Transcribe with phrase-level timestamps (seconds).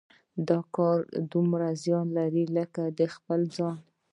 [0.47, 0.99] دا کار
[1.31, 3.77] دومره زیان لري لکه د خپل ځان.